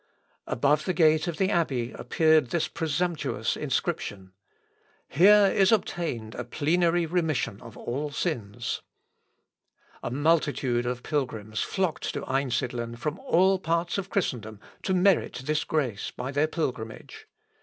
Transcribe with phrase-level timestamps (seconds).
[0.47, 4.33] Above the gate of the Abbey appeared this presumptuous inscription:
[5.07, 8.81] "Here is obtained a plenary remission of all sins."
[10.01, 15.63] A multitude of pilgrims flocked to Einsidlen from all parts of Christendom, to merit this
[15.63, 17.27] grace by their pilgrimage.